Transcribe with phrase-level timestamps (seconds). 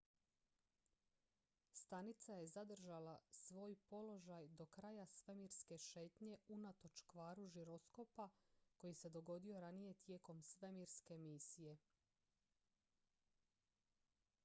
[1.73, 8.29] stanica je zadržala svoj položaj do kraja svemirske šetnje unatoč kvaru žiroskopa
[8.77, 11.77] koji se dogodio ranije tijekom svemirske misije